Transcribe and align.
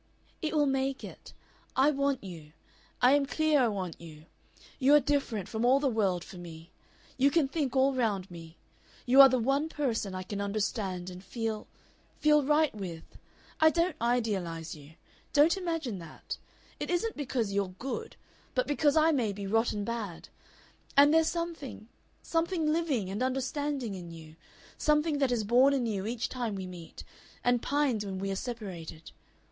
"It 0.41 0.55
will 0.55 0.65
make 0.65 1.03
it. 1.03 1.31
I 1.75 1.91
want 1.91 2.23
you. 2.23 2.53
I 3.03 3.11
am 3.13 3.27
clear 3.27 3.59
I 3.61 3.67
want 3.67 4.01
you. 4.01 4.25
You 4.79 4.95
are 4.95 4.99
different 4.99 5.47
from 5.47 5.63
all 5.63 5.79
the 5.79 5.87
world 5.87 6.23
for 6.23 6.37
me. 6.39 6.71
You 7.19 7.29
can 7.29 7.47
think 7.47 7.75
all 7.75 7.93
round 7.93 8.31
me. 8.31 8.57
You 9.05 9.21
are 9.21 9.29
the 9.29 9.37
one 9.37 9.69
person 9.69 10.15
I 10.15 10.23
can 10.23 10.41
understand 10.41 11.11
and 11.11 11.23
feel 11.23 11.67
feel 12.19 12.43
right 12.43 12.73
with. 12.73 13.19
I 13.59 13.69
don't 13.69 13.95
idealize 14.01 14.73
you. 14.73 14.93
Don't 15.33 15.55
imagine 15.55 15.99
that. 15.99 16.39
It 16.79 16.89
isn't 16.89 17.15
because 17.15 17.53
you're 17.53 17.75
good, 17.77 18.15
but 18.55 18.65
because 18.65 18.97
I 18.97 19.11
may 19.11 19.31
be 19.31 19.45
rotten 19.45 19.83
bad; 19.83 20.29
and 20.97 21.13
there's 21.13 21.29
something 21.29 21.89
something 22.23 22.73
living 22.73 23.11
and 23.11 23.21
understanding 23.21 23.93
in 23.93 24.09
you. 24.09 24.35
Something 24.79 25.19
that 25.19 25.31
is 25.31 25.43
born 25.43 25.75
anew 25.75 26.07
each 26.07 26.27
time 26.27 26.55
we 26.55 26.65
meet, 26.65 27.03
and 27.43 27.61
pines 27.61 28.03
when 28.03 28.17
we 28.17 28.31
are 28.31 28.35
separated. 28.35 29.11